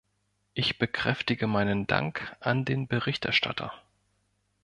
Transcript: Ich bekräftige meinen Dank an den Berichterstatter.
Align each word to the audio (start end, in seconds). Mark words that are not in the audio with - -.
Ich 0.55 0.79
bekräftige 0.79 1.45
meinen 1.45 1.85
Dank 1.85 2.35
an 2.39 2.65
den 2.65 2.87
Berichterstatter. 2.87 3.71